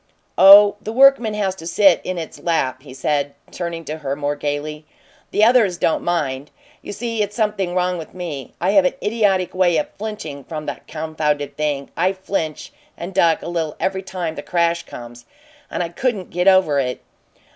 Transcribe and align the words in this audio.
"Oh, 0.39 0.77
the 0.81 0.91
workman 0.91 1.35
has 1.35 1.53
to 1.57 1.67
sit 1.67 2.01
in 2.03 2.17
its 2.17 2.39
lap," 2.39 2.81
he 2.81 2.91
said, 2.91 3.35
turning 3.51 3.85
to 3.85 3.97
her 3.99 4.15
more 4.15 4.35
gaily. 4.35 4.83
"The 5.29 5.43
others 5.43 5.77
don't 5.77 6.01
mind. 6.03 6.49
You 6.81 6.91
see, 6.91 7.21
it's 7.21 7.35
something 7.35 7.75
wrong 7.75 7.99
with 7.99 8.15
me. 8.15 8.53
I 8.59 8.71
have 8.71 8.83
an 8.83 8.95
idiotic 9.03 9.53
way 9.53 9.77
of 9.77 9.91
flinching 9.99 10.43
from 10.43 10.65
the 10.65 10.79
confounded 10.87 11.55
thing 11.55 11.91
I 11.95 12.13
flinch 12.13 12.73
and 12.97 13.13
duck 13.13 13.43
a 13.43 13.47
little 13.47 13.75
every 13.79 14.01
time 14.01 14.33
the 14.33 14.41
crash 14.41 14.87
comes, 14.87 15.25
and 15.69 15.83
I 15.83 15.89
couldn't 15.89 16.31
get 16.31 16.47
over 16.47 16.79
it. 16.79 17.01